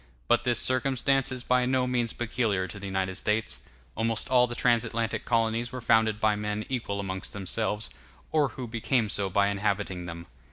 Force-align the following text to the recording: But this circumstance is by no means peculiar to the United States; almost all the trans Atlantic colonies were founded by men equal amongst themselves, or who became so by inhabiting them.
But 0.27 0.45
this 0.45 0.57
circumstance 0.57 1.31
is 1.31 1.43
by 1.43 1.67
no 1.67 1.85
means 1.85 2.11
peculiar 2.11 2.67
to 2.67 2.79
the 2.79 2.87
United 2.87 3.13
States; 3.17 3.59
almost 3.93 4.29
all 4.31 4.47
the 4.47 4.55
trans 4.55 4.83
Atlantic 4.83 5.25
colonies 5.25 5.71
were 5.71 5.79
founded 5.79 6.19
by 6.19 6.35
men 6.35 6.65
equal 6.69 6.99
amongst 6.99 7.33
themselves, 7.33 7.91
or 8.31 8.47
who 8.57 8.65
became 8.67 9.09
so 9.09 9.29
by 9.29 9.49
inhabiting 9.49 10.07
them. 10.07 10.25